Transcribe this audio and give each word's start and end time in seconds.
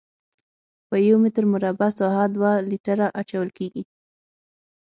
په 0.89 0.95
یو 1.07 1.17
متر 1.23 1.43
مربع 1.53 1.89
ساحه 1.99 2.25
دوه 2.35 2.51
لیټره 2.69 3.07
اچول 3.21 3.49
کیږي 3.57 3.83